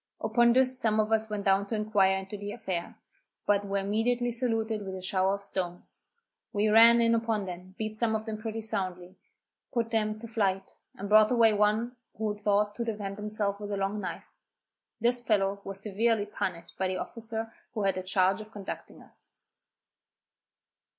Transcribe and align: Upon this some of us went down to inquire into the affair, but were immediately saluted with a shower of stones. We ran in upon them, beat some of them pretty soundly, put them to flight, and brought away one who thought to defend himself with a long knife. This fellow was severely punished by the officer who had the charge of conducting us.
Upon 0.19 0.53
this 0.53 0.79
some 0.79 0.99
of 0.99 1.11
us 1.11 1.29
went 1.29 1.45
down 1.45 1.67
to 1.67 1.75
inquire 1.75 2.17
into 2.17 2.35
the 2.35 2.51
affair, 2.53 2.97
but 3.45 3.63
were 3.65 3.77
immediately 3.77 4.31
saluted 4.31 4.83
with 4.83 4.95
a 4.95 5.01
shower 5.03 5.35
of 5.35 5.45
stones. 5.45 6.01
We 6.51 6.69
ran 6.69 6.99
in 7.01 7.13
upon 7.13 7.45
them, 7.45 7.75
beat 7.77 7.95
some 7.95 8.15
of 8.15 8.25
them 8.25 8.39
pretty 8.39 8.63
soundly, 8.63 9.19
put 9.71 9.91
them 9.91 10.17
to 10.17 10.27
flight, 10.27 10.75
and 10.95 11.07
brought 11.07 11.29
away 11.31 11.53
one 11.53 11.97
who 12.17 12.35
thought 12.35 12.73
to 12.77 12.83
defend 12.83 13.17
himself 13.17 13.59
with 13.59 13.71
a 13.71 13.77
long 13.77 13.99
knife. 13.99 14.25
This 14.99 15.21
fellow 15.21 15.61
was 15.63 15.79
severely 15.79 16.25
punished 16.25 16.79
by 16.79 16.87
the 16.87 16.97
officer 16.97 17.53
who 17.75 17.83
had 17.83 17.93
the 17.93 18.01
charge 18.01 18.41
of 18.41 18.51
conducting 18.51 19.03
us. 19.03 19.33